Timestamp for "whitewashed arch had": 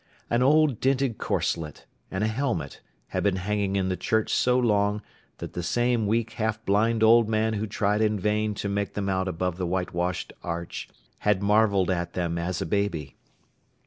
9.67-11.43